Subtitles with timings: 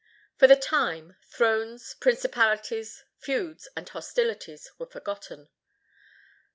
[0.35, 5.49] For the time, thrones, principalities, feuds and hostilities were forgotten.